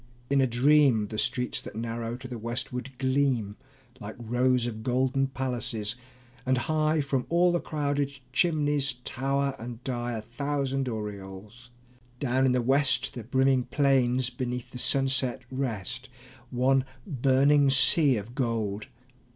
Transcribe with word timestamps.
In 0.31 0.41
a 0.41 0.47
dream 0.47 1.09
The 1.09 1.19
streets 1.19 1.61
that 1.61 1.75
narrow 1.75 2.17
to 2.17 2.27
the 2.27 2.39
westward 2.39 2.89
gleam 2.97 3.55
Like 3.99 4.15
rows 4.17 4.65
of 4.65 4.81
golden 4.81 5.27
palaces; 5.27 5.93
and 6.43 6.57
high 6.57 7.01
From 7.01 7.27
all 7.29 7.51
the 7.51 7.59
crowded 7.59 8.17
chimneys 8.33 8.93
tower 9.05 9.55
and 9.59 9.83
die 9.83 10.13
A 10.13 10.21
thousand 10.23 10.89
aureoles. 10.89 11.69
Down 12.19 12.47
in 12.47 12.51
the 12.51 12.63
west 12.63 13.13
The 13.13 13.23
brimming 13.23 13.65
plains 13.65 14.31
beneath 14.31 14.71
the 14.71 14.79
sunset 14.79 15.43
rest, 15.51 16.09
One 16.49 16.83
burning 17.05 17.69
sea 17.69 18.17
of 18.17 18.33
gold. 18.33 18.87